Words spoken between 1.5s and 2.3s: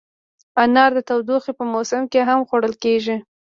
په موسم کې